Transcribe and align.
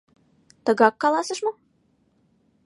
—Тыгак 0.65 0.95
каласыш 1.01 1.39
мо? 1.45 1.51